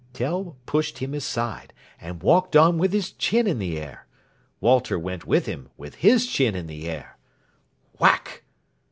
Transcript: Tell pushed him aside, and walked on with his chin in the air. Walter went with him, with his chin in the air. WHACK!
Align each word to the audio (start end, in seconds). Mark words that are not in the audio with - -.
Tell 0.13 0.57
pushed 0.65 0.97
him 0.97 1.13
aside, 1.13 1.73
and 2.01 2.23
walked 2.23 2.55
on 2.55 2.79
with 2.79 2.91
his 2.91 3.11
chin 3.11 3.45
in 3.45 3.59
the 3.59 3.77
air. 3.77 4.07
Walter 4.59 4.97
went 4.97 5.27
with 5.27 5.45
him, 5.45 5.69
with 5.77 5.93
his 5.93 6.25
chin 6.25 6.55
in 6.55 6.65
the 6.65 6.89
air. 6.89 7.19
WHACK! 7.99 8.43